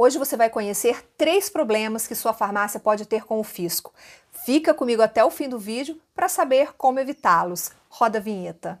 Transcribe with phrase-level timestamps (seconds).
[0.00, 3.92] Hoje você vai conhecer três problemas que sua farmácia pode ter com o fisco.
[4.30, 7.72] Fica comigo até o fim do vídeo para saber como evitá-los.
[7.88, 8.80] Roda a vinheta.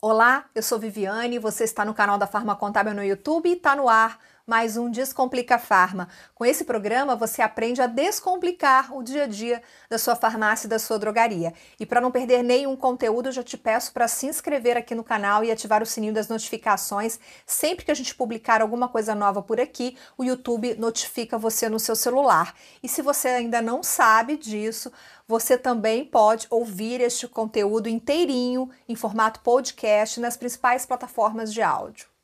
[0.00, 3.74] Olá, eu sou Viviane, você está no canal da Farma Contábil no YouTube e está
[3.74, 6.08] no ar mais um Descomplica Farma.
[6.34, 10.70] Com esse programa, você aprende a descomplicar o dia a dia da sua farmácia e
[10.70, 11.52] da sua drogaria.
[11.78, 15.04] E para não perder nenhum conteúdo, eu já te peço para se inscrever aqui no
[15.04, 17.20] canal e ativar o sininho das notificações.
[17.44, 21.78] Sempre que a gente publicar alguma coisa nova por aqui, o YouTube notifica você no
[21.78, 22.54] seu celular.
[22.82, 24.90] E se você ainda não sabe disso,
[25.26, 32.17] você também pode ouvir este conteúdo inteirinho em formato podcast nas principais plataformas de áudio.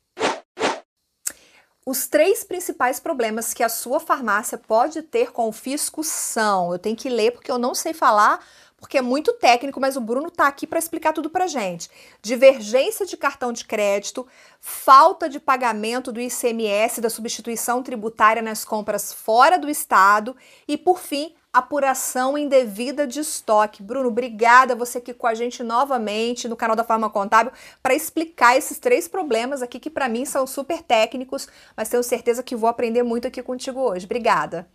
[1.87, 6.73] Os três principais problemas que a sua farmácia pode ter com o fisco são.
[6.73, 8.43] Eu tenho que ler porque eu não sei falar,
[8.75, 11.87] porque é muito técnico, mas o Bruno está aqui para explicar tudo para gente.
[12.23, 14.25] Divergência de cartão de crédito,
[14.59, 20.35] falta de pagamento do ICMS da substituição tributária nas compras fora do estado
[20.67, 23.81] e, por fim, apuração indevida de estoque.
[23.81, 28.57] Bruno, obrigada você aqui com a gente novamente no canal da Farma Contábil para explicar
[28.57, 32.69] esses três problemas aqui que para mim são super técnicos, mas tenho certeza que vou
[32.69, 34.05] aprender muito aqui contigo hoje.
[34.05, 34.67] Obrigada.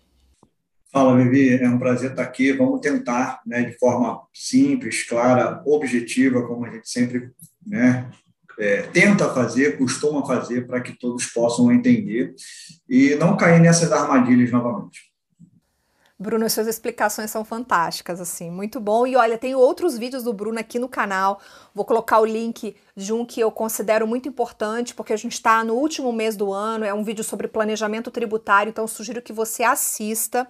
[0.91, 2.53] Fala, Vivi, é um prazer estar aqui.
[2.53, 7.31] Vamos tentar, né, de forma simples, clara, objetiva, como a gente sempre
[7.65, 8.11] né,
[8.59, 12.35] é, tenta fazer, costuma fazer, para que todos possam entender
[12.89, 15.10] e não cair nessas armadilhas novamente.
[16.21, 19.07] Bruno, as suas explicações são fantásticas, assim, muito bom.
[19.07, 21.41] E olha, tem outros vídeos do Bruno aqui no canal.
[21.75, 25.65] Vou colocar o link de um que eu considero muito importante, porque a gente está
[25.65, 26.85] no último mês do ano.
[26.85, 30.47] É um vídeo sobre planejamento tributário, então sugiro que você assista.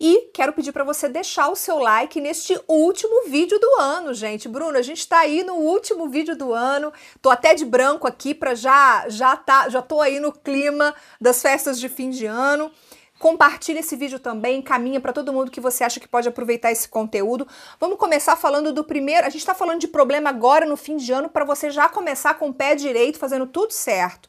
[0.00, 4.48] E quero pedir para você deixar o seu like neste último vídeo do ano, gente.
[4.48, 6.92] Bruno, a gente está aí no último vídeo do ano.
[7.22, 11.40] Tô até de branco aqui para já já tá, já tô aí no clima das
[11.40, 12.72] festas de fim de ano.
[13.20, 16.88] Compartilhe esse vídeo também, caminha para todo mundo que você acha que pode aproveitar esse
[16.88, 17.46] conteúdo.
[17.78, 19.26] Vamos começar falando do primeiro.
[19.26, 22.32] A gente está falando de problema agora no fim de ano para você já começar
[22.38, 24.26] com o pé direito, fazendo tudo certo.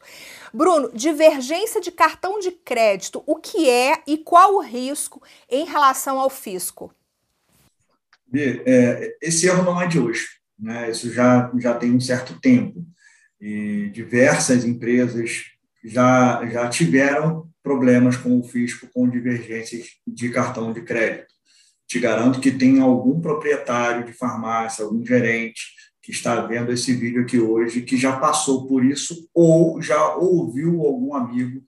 [0.52, 6.20] Bruno, divergência de cartão de crédito, o que é e qual o risco em relação
[6.20, 6.94] ao fisco?
[8.34, 10.26] É, esse erro não é de hoje,
[10.58, 10.90] né?
[10.90, 12.84] Isso já, já tem um certo tempo.
[13.40, 15.44] E diversas empresas
[15.82, 21.32] já, já tiveram problemas com o fisco com divergências de cartão de crédito.
[21.86, 25.62] Te garanto que tem algum proprietário de farmácia, algum gerente
[26.02, 30.80] que está vendo esse vídeo aqui hoje, que já passou por isso ou já ouviu
[30.82, 31.62] algum amigo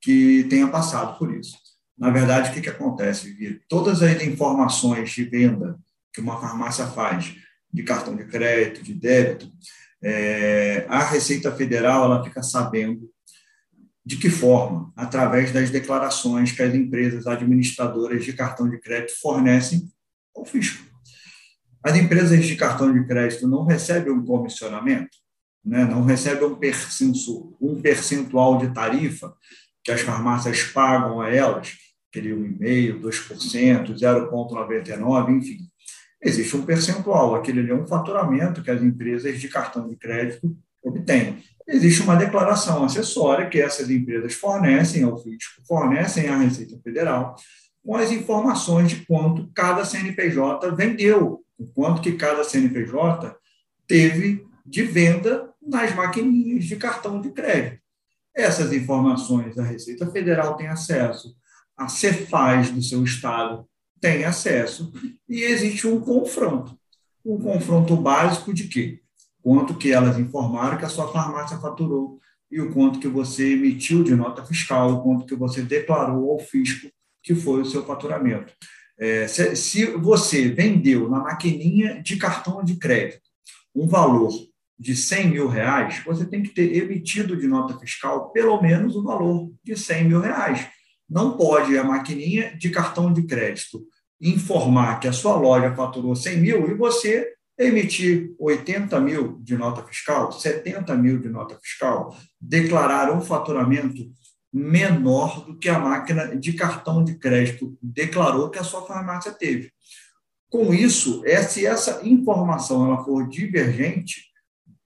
[0.00, 1.56] que tenha passado por isso.
[1.96, 3.60] Na verdade, o que, que acontece, Vitor?
[3.68, 5.78] Todas as informações de venda
[6.12, 7.34] que uma farmácia faz,
[7.72, 9.50] de cartão de crédito, de débito,
[10.02, 13.10] é, a Receita Federal ela fica sabendo
[14.08, 14.90] de que forma?
[14.96, 19.86] Através das declarações que as empresas administradoras de cartão de crédito fornecem
[20.34, 20.82] ao fisco.
[21.84, 25.14] As empresas de cartão de crédito não recebem um comissionamento,
[25.62, 25.84] né?
[25.84, 26.54] não recebem um
[27.82, 29.34] percentual, de tarifa
[29.84, 31.74] que as farmácias pagam a elas,
[32.08, 35.58] aquele 1,5%, 2%, 0,99%, enfim.
[36.22, 41.42] Existe um percentual, aquele é um faturamento que as empresas de cartão de crédito obtêm
[41.68, 47.36] existe uma declaração acessória que essas empresas fornecem ao fisco, fornecem à Receita Federal,
[47.84, 53.36] com as informações de quanto cada CNPJ vendeu, o quanto que cada CNPJ
[53.86, 57.82] teve de venda nas maquininhas de cartão de crédito.
[58.34, 61.36] Essas informações a Receita Federal tem acesso,
[61.76, 63.68] a Cefaz do seu estado
[64.00, 64.92] tem acesso,
[65.28, 66.78] e existe um confronto.
[67.24, 69.00] Um confronto básico de quê?
[69.42, 72.18] Quanto que elas informaram que a sua farmácia faturou
[72.50, 76.38] e o quanto que você emitiu de nota fiscal, o quanto que você declarou ao
[76.38, 76.88] fisco
[77.22, 78.52] que foi o seu faturamento.
[78.98, 83.22] É, se, se, você vendeu na maquininha de cartão de crédito
[83.74, 84.32] um valor
[84.78, 89.02] de 100 mil reais, você tem que ter emitido de nota fiscal pelo menos o
[89.02, 90.66] valor de 100 mil reais.
[91.08, 93.86] Não pode a maquininha de cartão de crédito
[94.20, 99.82] informar que a sua loja faturou 100 mil e você emitir 80 mil de nota
[99.82, 104.10] fiscal, 70 mil de nota fiscal, declarar um faturamento
[104.52, 109.70] menor do que a máquina de cartão de crédito declarou que a sua farmácia teve.
[110.48, 114.28] Com isso, se essa informação ela for divergente,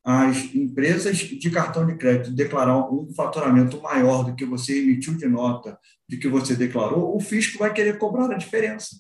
[0.05, 5.29] as empresas de cartão de crédito declarar um faturamento maior do que você emitiu de
[5.29, 5.79] nota,
[6.09, 8.97] do que você declarou, o fisco vai querer cobrar a diferença.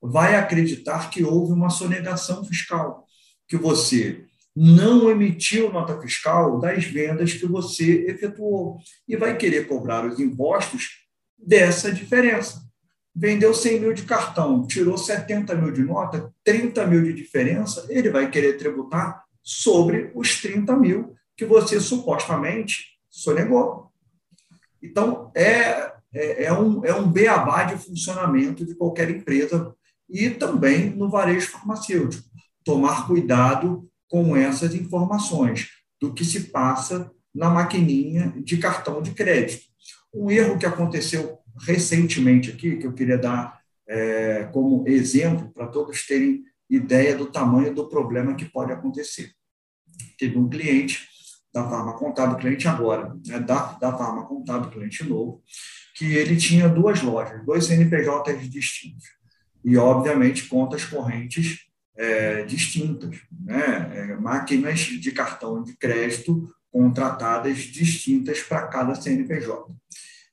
[0.00, 3.05] Vai acreditar que houve uma sonegação fiscal
[3.48, 10.06] que você não emitiu nota fiscal das vendas que você efetuou e vai querer cobrar
[10.06, 11.06] os impostos
[11.38, 12.64] dessa diferença.
[13.14, 18.10] Vendeu 100 mil de cartão, tirou 70 mil de nota, 30 mil de diferença, ele
[18.10, 23.90] vai querer tributar sobre os 30 mil que você supostamente sonegou.
[24.82, 29.74] Então, é, é, é, um, é um beabá de funcionamento de qualquer empresa
[30.08, 32.35] e também no varejo farmacêutico.
[32.66, 35.70] Tomar cuidado com essas informações
[36.00, 39.64] do que se passa na maquininha de cartão de crédito.
[40.12, 46.06] Um erro que aconteceu recentemente aqui, que eu queria dar é, como exemplo para todos
[46.06, 49.30] terem ideia do tamanho do problema que pode acontecer.
[50.18, 51.06] Teve um cliente
[51.56, 55.42] da Farma Contábil, cliente agora, né, da, da Farma Contábil, cliente novo,
[55.94, 59.06] que ele tinha duas lojas, dois CNPJs distintos.
[59.64, 61.60] E, obviamente, contas correntes
[61.96, 63.90] é, distintas, né?
[63.94, 69.74] É, máquinas de cartão de crédito contratadas distintas para cada CNPJ.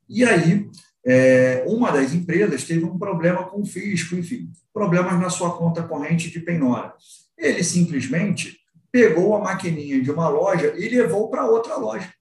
[0.10, 0.70] E aí,
[1.06, 5.84] é, uma das empresas teve um problema com o fisco, enfim, problemas na sua conta
[5.84, 6.94] corrente de penhora.
[7.38, 8.60] Ele simplesmente
[8.92, 12.14] pegou a maquininha de uma loja e levou para outra loja.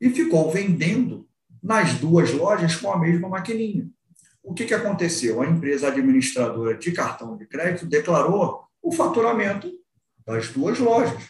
[0.00, 1.26] E ficou vendendo
[1.62, 3.88] nas duas lojas com a mesma maquininha
[4.46, 5.42] o que, que aconteceu?
[5.42, 9.68] A empresa administradora de cartão de crédito declarou o faturamento
[10.24, 11.20] das duas lojas.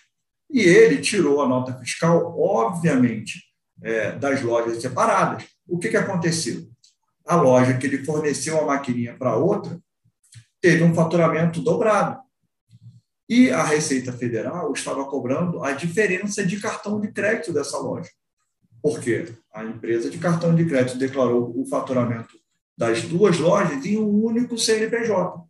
[0.51, 3.43] E ele tirou a nota fiscal, obviamente,
[3.83, 5.47] é, das lojas separadas.
[5.67, 6.69] O que, que aconteceu?
[7.27, 9.81] A loja que ele forneceu a maquininha para outra
[10.61, 12.21] teve um faturamento dobrado.
[13.27, 18.11] E a Receita Federal estava cobrando a diferença de cartão de crédito dessa loja.
[18.83, 19.33] Por quê?
[19.55, 22.37] A empresa de cartão de crédito declarou o faturamento
[22.77, 25.41] das duas lojas em um único CNPJ.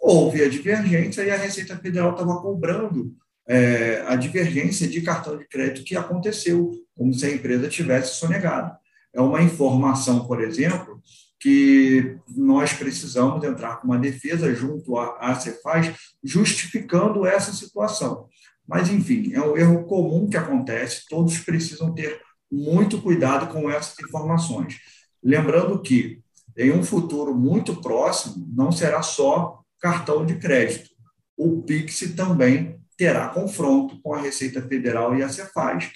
[0.00, 3.14] Houve a divergência e a Receita Federal estava cobrando
[3.48, 8.76] é, a divergência de cartão de crédito que aconteceu, como se a empresa tivesse sonegado.
[9.12, 11.02] É uma informação, por exemplo,
[11.40, 18.28] que nós precisamos entrar com uma defesa junto à Cefaz, justificando essa situação.
[18.68, 22.20] Mas, enfim, é um erro comum que acontece, todos precisam ter
[22.50, 24.76] muito cuidado com essas informações.
[25.22, 26.19] Lembrando que
[26.56, 30.90] em um futuro muito próximo, não será só cartão de crédito.
[31.36, 35.90] O Pix também terá confronto com a Receita Federal e a Cefaz.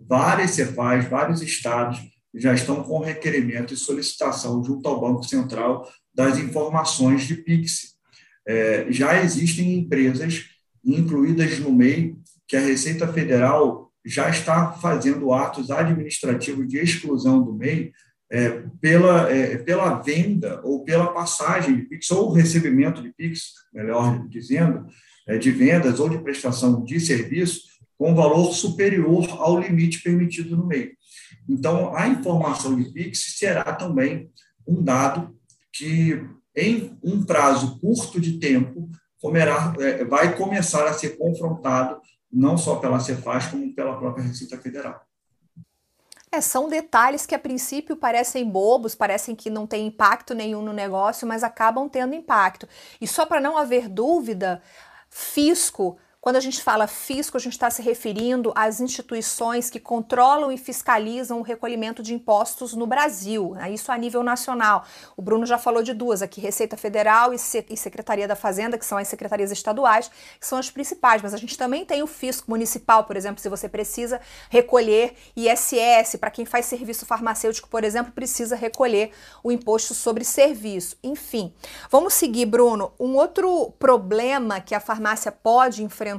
[0.00, 2.00] Várias Cefaz, vários estados
[2.34, 7.94] já estão com requerimento e solicitação junto ao Banco Central das informações de Pix.
[8.46, 10.44] É, já existem empresas
[10.84, 12.16] incluídas no MEI
[12.48, 17.92] que a Receita Federal já está fazendo atos administrativos de exclusão do MEI
[18.32, 24.26] é, pela, é, pela venda ou pela passagem de PIX, ou recebimento de PIX, melhor
[24.26, 24.86] dizendo,
[25.28, 27.60] é, de vendas ou de prestação de serviço,
[27.98, 30.92] com valor superior ao limite permitido no meio.
[31.46, 34.30] Então, a informação de PIX será também
[34.66, 35.36] um dado
[35.70, 36.24] que,
[36.56, 38.88] em um prazo curto de tempo,
[39.20, 42.00] comerá, é, vai começar a ser confrontado
[42.32, 45.02] não só pela Cefaz, como pela própria Receita Federal.
[46.34, 50.72] É, são detalhes que a princípio parecem bobos, parecem que não tem impacto nenhum no
[50.72, 52.66] negócio, mas acabam tendo impacto.
[52.98, 54.62] E só para não haver dúvida,
[55.10, 60.52] fisco quando a gente fala fisco, a gente está se referindo às instituições que controlam
[60.52, 63.72] e fiscalizam o recolhimento de impostos no Brasil, né?
[63.72, 64.84] isso a nível nacional.
[65.16, 68.98] O Bruno já falou de duas aqui, Receita Federal e, Secretaria da Fazenda, que são
[68.98, 73.02] as secretarias estaduais, que são as principais, mas a gente também tem o fisco municipal,
[73.02, 78.54] por exemplo, se você precisa recolher ISS, para quem faz serviço farmacêutico, por exemplo, precisa
[78.54, 79.10] recolher
[79.42, 80.96] o imposto sobre serviço.
[81.02, 81.52] Enfim,
[81.90, 82.92] vamos seguir, Bruno.
[83.00, 86.11] Um outro problema que a farmácia pode enfrentar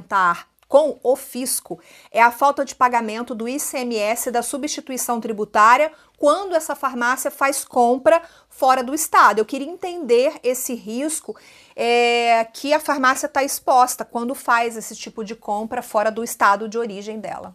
[0.68, 1.78] com o fisco
[2.10, 8.22] é a falta de pagamento do ICMS da substituição tributária quando essa farmácia faz compra
[8.48, 9.38] fora do estado.
[9.38, 11.36] Eu queria entender esse risco
[11.76, 16.68] é, que a farmácia está exposta quando faz esse tipo de compra fora do estado
[16.68, 17.54] de origem dela.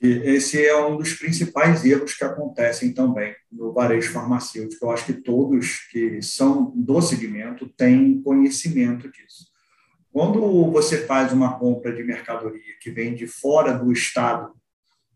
[0.00, 4.84] Esse é um dos principais erros que acontecem também no varejo farmacêutico.
[4.84, 9.51] Eu acho que todos que são do segmento têm conhecimento disso.
[10.12, 14.52] Quando você faz uma compra de mercadoria que vem de fora do estado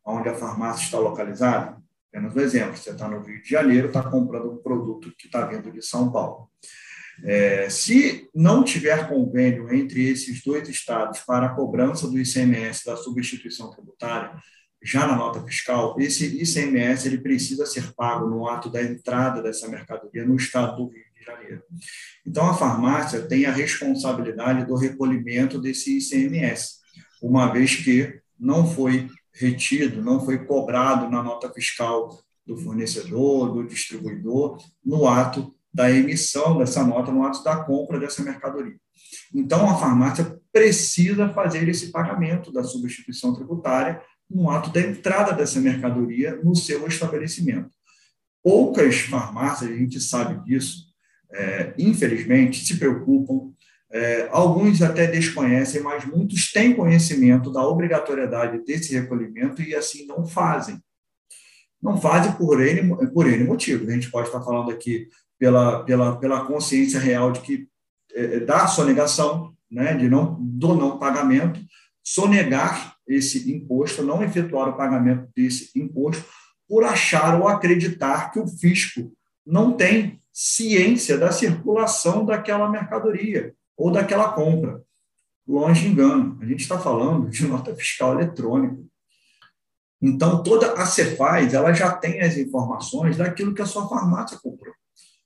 [0.04, 1.76] onde a farmácia está localizada,
[2.08, 5.44] apenas um exemplo, você está no Rio de Janeiro, está comprando um produto que está
[5.44, 6.48] vindo de São Paulo.
[7.24, 12.96] É, se não tiver convênio entre esses dois estados para a cobrança do ICMS da
[12.96, 14.32] substituição tributária,
[14.82, 19.68] já na nota fiscal, esse ICMS ele precisa ser pago no ato da entrada dessa
[19.68, 21.62] mercadoria no estado do Rio de janeiro.
[22.26, 26.76] Então, a farmácia tem a responsabilidade do recolhimento desse ICMS,
[27.22, 33.66] uma vez que não foi retido, não foi cobrado na nota fiscal do fornecedor, do
[33.66, 38.76] distribuidor, no ato da emissão dessa nota, no ato da compra dessa mercadoria.
[39.34, 45.60] Então, a farmácia precisa fazer esse pagamento da substituição tributária no ato da entrada dessa
[45.60, 47.70] mercadoria no seu estabelecimento.
[48.42, 50.85] Poucas farmácias, a gente sabe disso,
[51.32, 53.52] é, infelizmente, se preocupam,
[53.90, 60.26] é, alguns até desconhecem, mas muitos têm conhecimento da obrigatoriedade desse recolhimento e assim não
[60.26, 60.80] fazem.
[61.80, 63.88] Não fazem por N, por N motivos.
[63.88, 67.68] A gente pode estar falando aqui pela, pela, pela consciência real de que
[68.14, 71.60] é, é da sonegação, né, de não, do não pagamento,
[72.02, 76.24] sonegar esse imposto, não efetuar o pagamento desse imposto,
[76.68, 79.12] por achar ou acreditar que o fisco
[79.46, 84.82] não tem ciência da circulação daquela mercadoria ou daquela compra.
[85.48, 88.76] Longe engano, a gente está falando de nota fiscal eletrônica.
[90.02, 94.74] Então, toda a Cefaz ela já tem as informações daquilo que a sua farmácia comprou.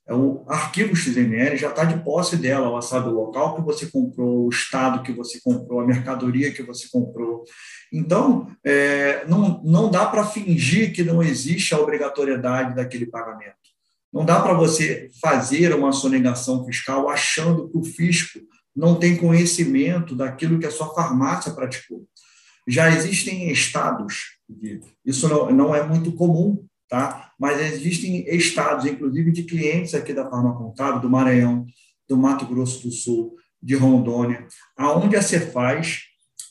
[0.07, 3.87] É o arquivo XML já está de posse dela, ela sabe o local que você
[3.87, 7.43] comprou, o estado que você comprou, a mercadoria que você comprou.
[7.91, 13.60] Então, é, não, não dá para fingir que não existe a obrigatoriedade daquele pagamento.
[14.11, 18.39] Não dá para você fazer uma sonegação fiscal achando que o fisco
[18.75, 22.05] não tem conhecimento daquilo que a sua farmácia praticou.
[22.67, 24.37] Já existem estados,
[25.05, 27.31] isso não, é muito comum, tá?
[27.39, 31.65] mas existem estados, inclusive de clientes aqui da Farma Contábil, do Maranhão,
[32.07, 36.01] do Mato Grosso do Sul, de Rondônia, aonde a Cefaz,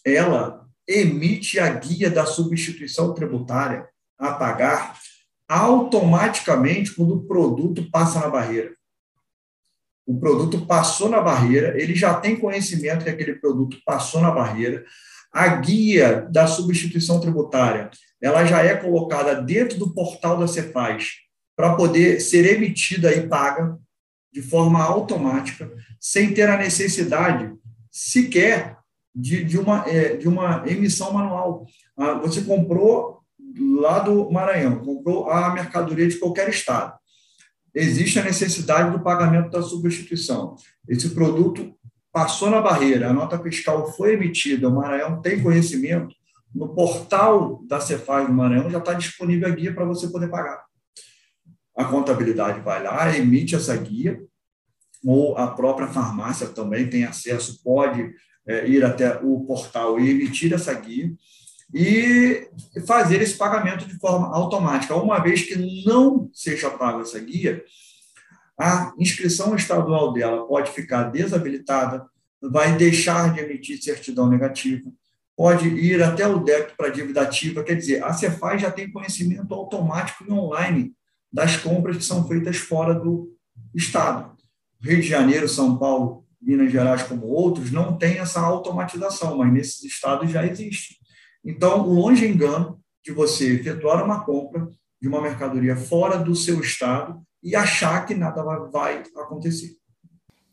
[0.04, 3.86] ela emite a guia da substituição tributária
[4.18, 4.98] a pagar
[5.50, 8.72] automaticamente quando o produto passa na barreira.
[10.06, 14.84] O produto passou na barreira, ele já tem conhecimento que aquele produto passou na barreira.
[15.32, 17.90] A guia da substituição tributária,
[18.22, 21.14] ela já é colocada dentro do portal da Cefaz
[21.56, 23.76] para poder ser emitida e paga
[24.32, 27.52] de forma automática, sem ter a necessidade
[27.90, 28.78] sequer
[29.12, 31.66] de, de, uma, é, de uma emissão manual.
[31.96, 33.19] Ah, você comprou
[33.58, 36.98] lá do Maranhão, comprou a mercadoria de qualquer estado.
[37.74, 40.56] Existe a necessidade do pagamento da substituição.
[40.88, 41.74] Esse produto
[42.12, 46.14] passou na barreira, a nota fiscal foi emitida, o Maranhão tem conhecimento,
[46.54, 50.64] no portal da Cefaz do Maranhão já está disponível a guia para você poder pagar.
[51.76, 54.20] A contabilidade vai lá, emite essa guia,
[55.04, 58.12] ou a própria farmácia também tem acesso, pode
[58.46, 61.12] é, ir até o portal e emitir essa guia
[61.72, 62.48] e
[62.86, 64.94] fazer esse pagamento de forma automática.
[64.96, 67.62] Uma vez que não seja paga essa guia,
[68.58, 72.04] a inscrição estadual dela pode ficar desabilitada,
[72.42, 74.90] vai deixar de emitir certidão negativa,
[75.36, 79.54] pode ir até o débito para dívida ativa, quer dizer, a Cefaz já tem conhecimento
[79.54, 80.92] automático e online
[81.32, 83.32] das compras que são feitas fora do
[83.74, 84.36] Estado.
[84.82, 89.84] Rio de Janeiro, São Paulo, Minas Gerais, como outros, não tem essa automatização, mas nesses
[89.84, 90.99] estados já existe.
[91.44, 94.68] Então, o longe engano de você efetuar uma compra
[95.00, 99.74] de uma mercadoria fora do seu estado e achar que nada vai, acontecer.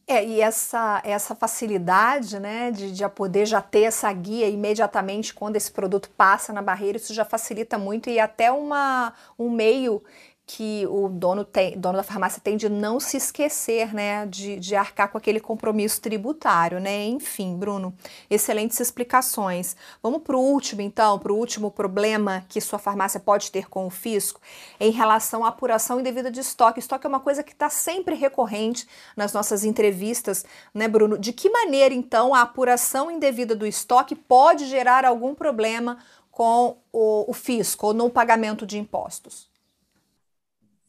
[0.09, 5.57] É, e essa, essa facilidade né, de, de poder já ter essa guia imediatamente quando
[5.57, 10.01] esse produto passa na barreira, isso já facilita muito e até uma, um meio
[10.49, 14.77] que o dono, tem, dono da farmácia tem de não se esquecer, né, de, de
[14.77, 17.05] arcar com aquele compromisso tributário, né?
[17.05, 17.93] Enfim, Bruno,
[18.29, 19.75] excelentes explicações.
[20.01, 23.85] Vamos para o último, então, para o último problema que sua farmácia pode ter com
[23.85, 24.39] o fisco
[24.79, 26.79] em relação à apuração indevida de estoque.
[26.79, 28.87] Estoque é uma coisa que está sempre recorrente
[29.17, 31.17] nas nossas entrevistas, né, Bruno?
[31.17, 35.97] De que maneira, então, a apuração indevida do estoque pode gerar algum problema
[36.31, 39.46] com o, o fisco ou no pagamento de impostos?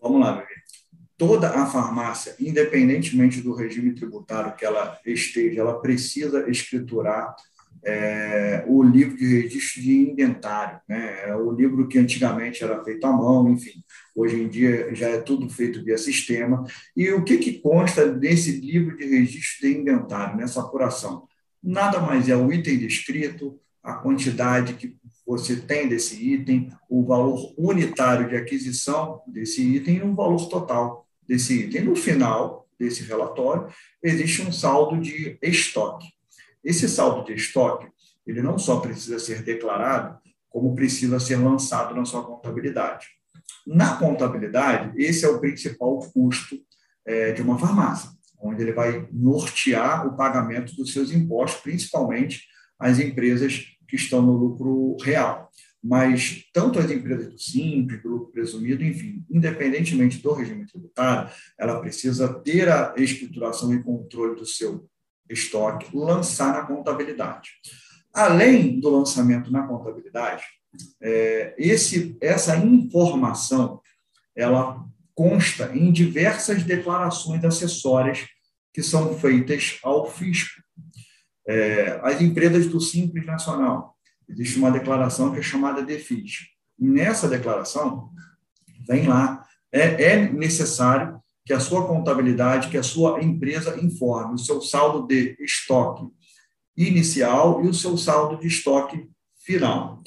[0.00, 0.48] Vamos lá, Vivi.
[1.16, 7.34] Toda a farmácia, independentemente do regime tributário que ela esteja, ela precisa escriturar
[7.84, 11.28] é, o livro de registro de inventário, né?
[11.28, 13.82] É o livro que antigamente era feito à mão, enfim,
[14.14, 16.64] hoje em dia já é tudo feito via sistema.
[16.96, 21.26] E o que, que consta desse livro de registro de inventário, nessa apuração?
[21.62, 24.96] Nada mais é o item descrito, a quantidade que
[25.28, 31.06] você tem desse item, o valor unitário de aquisição desse item e o valor total
[31.28, 31.84] desse item.
[31.84, 33.68] No final desse relatório,
[34.02, 36.08] existe um saldo de estoque.
[36.64, 37.86] Esse saldo de estoque,
[38.26, 40.18] ele não só precisa ser declarado,
[40.48, 43.06] como precisa ser lançado na sua contabilidade.
[43.66, 46.56] Na contabilidade, esse é o principal custo
[47.04, 48.08] é, de uma farmácia,
[48.40, 52.46] onde ele vai nortear o pagamento dos seus impostos, principalmente
[52.78, 55.50] as empresas que estão no lucro real.
[55.82, 61.80] Mas tanto as empresas do simples, do lucro presumido, enfim, independentemente do regime tributário, ela
[61.80, 64.88] precisa ter a escrituração e controle do seu
[65.28, 67.50] estoque, lançar na contabilidade.
[68.12, 70.42] Além do lançamento na contabilidade,
[71.00, 73.80] é, esse, essa informação
[74.34, 78.26] ela consta em diversas declarações acessórias
[78.72, 80.62] que são feitas ao fisco.
[81.48, 83.96] É, as empresas do Simples Nacional,
[84.28, 86.48] existe uma declaração que é chamada DEFIS.
[86.78, 88.10] Nessa declaração,
[88.86, 94.38] vem lá, é, é necessário que a sua contabilidade, que a sua empresa informe o
[94.38, 96.06] seu saldo de estoque
[96.76, 100.02] inicial e o seu saldo de estoque final.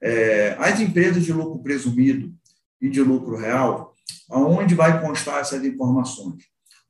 [0.00, 2.32] É, as empresas de lucro presumido
[2.80, 3.92] e de lucro real,
[4.30, 6.44] aonde vai constar essas informações?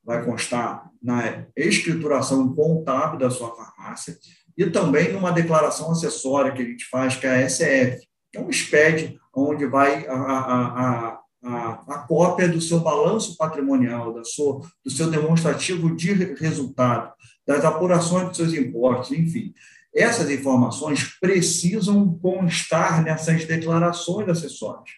[0.05, 4.17] Vai constar na escrituração contábil da sua farmácia
[4.57, 8.41] e também numa declaração acessória que a gente faz, que é a SF, que é
[8.41, 14.61] um SPED, onde vai a, a, a a, cópia do seu balanço patrimonial, da sua,
[14.83, 17.13] do seu demonstrativo de resultado,
[17.47, 19.53] das apurações dos seus impostos, enfim.
[19.95, 24.91] Essas informações precisam constar nessas declarações acessórias.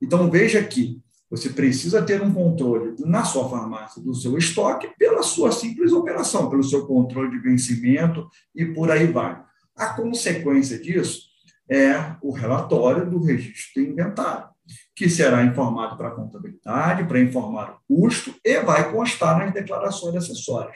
[0.00, 5.22] Então, veja que você precisa ter um controle na sua farmácia do seu estoque pela
[5.22, 9.42] sua simples operação, pelo seu controle de vencimento e por aí vai.
[9.76, 11.26] A consequência disso
[11.70, 14.48] é o relatório do registro de inventário
[14.94, 20.16] que será informado para a contabilidade, para informar o custo e vai constar nas declarações
[20.16, 20.74] acessórias.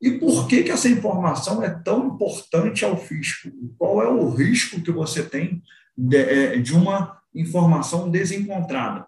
[0.00, 3.50] E por que, que essa informação é tão importante ao fisco?
[3.78, 5.62] Qual é o risco que você tem
[5.96, 9.06] de, é, de uma informação desencontrada?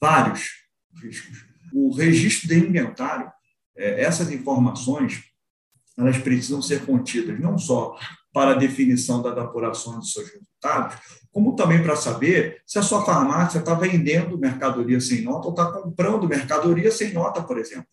[0.00, 0.48] Vários
[1.02, 1.44] riscos.
[1.72, 3.30] O registro de inventário,
[3.76, 5.22] é, essas informações,
[5.96, 7.96] elas precisam ser contidas não só
[8.32, 10.96] para a definição da apuração dos seus resultados,
[11.32, 15.70] como também para saber se a sua farmácia está vendendo mercadoria sem nota ou está
[15.70, 17.86] comprando mercadoria sem nota, por exemplo.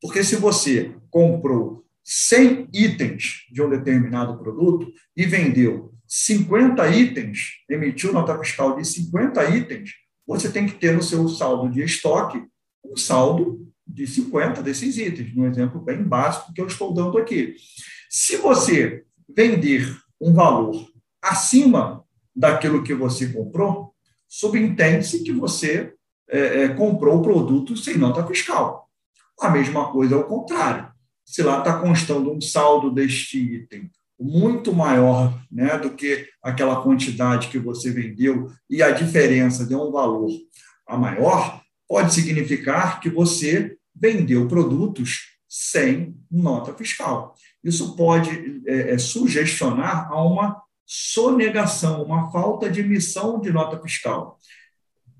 [0.00, 8.12] Porque se você comprou 100 itens de um determinado produto e vendeu 50 itens, emitiu
[8.12, 9.90] nota fiscal de 50 itens,
[10.26, 12.42] você tem que ter no seu saldo de estoque
[12.84, 17.54] um saldo de 50 desses itens, um exemplo bem básico que eu estou dando aqui.
[18.10, 20.88] Se você vender um valor
[21.22, 23.94] acima daquilo que você comprou,
[24.28, 25.94] subentende-se que você
[26.28, 28.88] é, é, comprou o produto sem nota fiscal.
[29.40, 30.92] A mesma coisa ao contrário.
[31.24, 37.48] Se lá está constando um saldo deste item muito maior né, do que aquela quantidade
[37.48, 40.30] que você vendeu e a diferença de um valor
[40.86, 47.34] a maior, pode significar que você vendeu produtos sem nota fiscal.
[47.62, 54.38] Isso pode é, é, sugestionar a uma sonegação, uma falta de emissão de nota fiscal.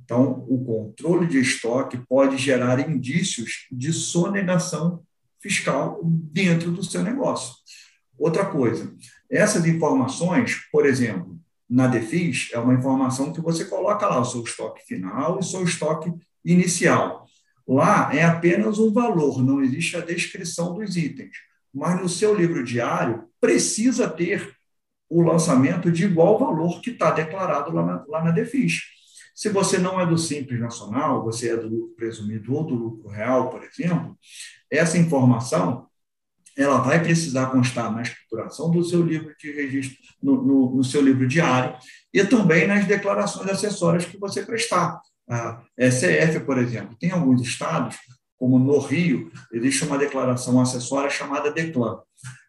[0.04, 5.02] Então, o controle de estoque pode gerar indícios de sonegação
[5.40, 7.54] fiscal dentro do seu negócio.
[8.18, 8.94] Outra coisa,
[9.30, 14.42] essas informações, por exemplo, na DEFIS, é uma informação que você coloca lá o seu
[14.42, 16.12] estoque final e o seu estoque
[16.44, 17.26] inicial.
[17.66, 21.36] Lá é apenas um valor, não existe a descrição dos itens.
[21.72, 24.54] Mas no seu livro diário, precisa ter
[25.08, 28.82] o lançamento de igual valor que está declarado lá na, lá na DEFIS.
[29.34, 33.08] Se você não é do Simples Nacional, você é do lucro presumido ou do lucro
[33.08, 34.16] real, por exemplo,
[34.70, 35.88] essa informação
[36.56, 41.02] ela vai precisar constar na escrituração do seu livro de registro, no, no, no seu
[41.02, 41.76] livro diário,
[42.12, 45.00] e também nas declarações acessórias que você prestar.
[45.28, 47.96] A SCF, por exemplo, tem alguns estados,
[48.38, 51.98] como no Rio, existe uma declaração acessória chamada DECLAN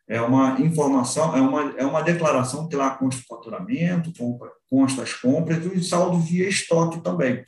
[0.08, 4.14] é uma informação, é uma, é uma declaração que lá consta o faturamento,
[4.70, 7.44] consta as compras e os saldos de estoque também.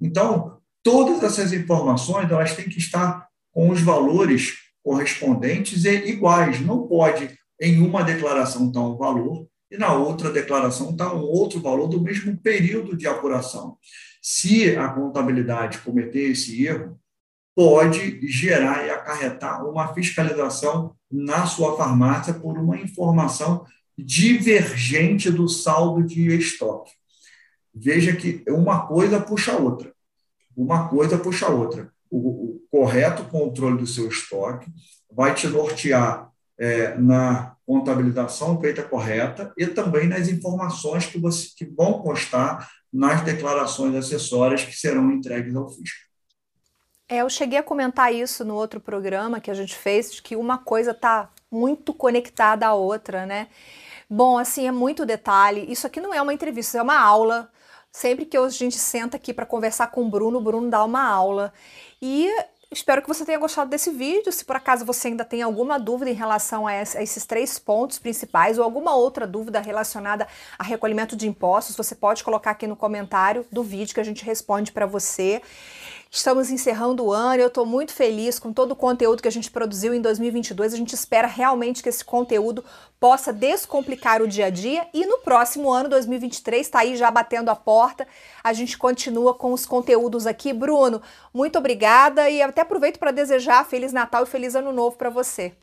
[0.00, 4.54] Então, todas essas informações elas têm que estar com os valores
[4.86, 6.60] correspondentes e iguais.
[6.60, 11.60] Não pode, em uma declaração, estar um valor e na outra declaração estar um outro
[11.60, 13.76] valor do mesmo período de apuração.
[14.22, 16.96] Se a contabilidade cometer esse erro,
[17.52, 23.66] pode gerar e acarretar uma fiscalização na sua farmácia por uma informação
[23.98, 26.92] divergente do saldo de estoque.
[27.74, 29.92] Veja que uma coisa puxa a outra.
[30.56, 31.92] Uma coisa puxa a outra.
[32.10, 34.70] O, o correto controle do seu estoque
[35.10, 41.64] vai te nortear é, na contabilização feita correta e também nas informações que, você, que
[41.64, 46.06] vão constar nas declarações acessórias que serão entregues ao fisco.
[47.08, 50.34] É, eu cheguei a comentar isso no outro programa que a gente fez, de que
[50.34, 53.48] uma coisa está muito conectada à outra, né?
[54.08, 55.70] Bom, assim, é muito detalhe.
[55.70, 57.50] Isso aqui não é uma entrevista, é uma aula.
[57.96, 61.02] Sempre que a gente senta aqui para conversar com o Bruno, o Bruno dá uma
[61.02, 61.50] aula.
[62.02, 62.30] E
[62.70, 64.32] Espero que você tenha gostado desse vídeo.
[64.32, 68.58] Se por acaso você ainda tem alguma dúvida em relação a esses três pontos principais
[68.58, 70.26] ou alguma outra dúvida relacionada
[70.58, 74.24] a recolhimento de impostos, você pode colocar aqui no comentário do vídeo que a gente
[74.24, 75.40] responde para você.
[76.10, 79.50] Estamos encerrando o ano, eu estou muito feliz com todo o conteúdo que a gente
[79.50, 80.72] produziu em 2022.
[80.72, 82.64] A gente espera realmente que esse conteúdo
[82.98, 87.50] possa descomplicar o dia a dia e no próximo ano, 2023, está aí já batendo
[87.50, 88.06] a porta.
[88.42, 90.52] A gente continua com os conteúdos aqui.
[90.52, 91.02] Bruno,
[91.34, 95.54] muito obrigada e até aproveito para desejar Feliz Natal e Feliz Ano Novo para você.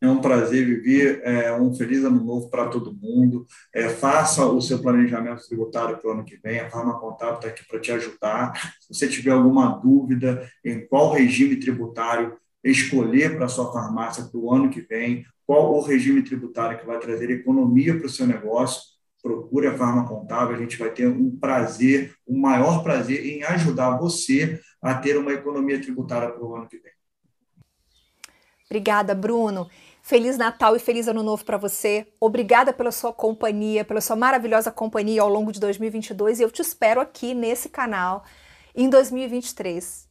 [0.00, 3.46] É um prazer viver, é, um feliz ano novo para todo mundo.
[3.74, 6.58] É, faça o seu planejamento tributário para o ano que vem.
[6.58, 8.52] A Farma Contábil está aqui para te ajudar.
[8.80, 14.52] Se você tiver alguma dúvida em qual regime tributário escolher para sua farmácia para o
[14.52, 18.82] ano que vem, qual o regime tributário que vai trazer economia para o seu negócio,
[19.22, 20.56] procure a Farma Contábil.
[20.56, 25.18] A gente vai ter um prazer, o um maior prazer em ajudar você a ter
[25.18, 26.92] uma economia tributária para o ano que vem.
[28.70, 29.68] Obrigada, Bruno.
[30.02, 32.06] Feliz Natal e feliz Ano Novo para você.
[32.20, 36.62] Obrigada pela sua companhia, pela sua maravilhosa companhia ao longo de 2022 e eu te
[36.62, 38.24] espero aqui nesse canal
[38.74, 40.08] em 2023.